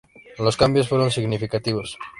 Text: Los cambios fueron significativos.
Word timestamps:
Los 0.39 0.57
cambios 0.57 0.89
fueron 0.89 1.11
significativos. 1.11 1.99